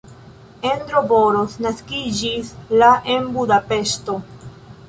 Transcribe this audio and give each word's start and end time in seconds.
Endre 0.69 1.03
Boros 1.11 1.53
naskiĝis 1.65 2.51
la 2.83 2.91
en 3.17 3.31
Budapeŝto. 3.37 4.21